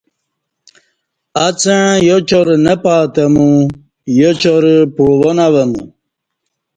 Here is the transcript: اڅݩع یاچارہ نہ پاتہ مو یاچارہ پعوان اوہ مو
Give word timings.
اڅݩع 1.45 1.81
یاچارہ 2.07 2.55
نہ 2.65 2.73
پاتہ 2.83 3.23
مو 3.33 3.47
یاچارہ 4.17 4.75
پعوان 4.95 5.37
اوہ 5.45 5.63
مو 5.69 5.83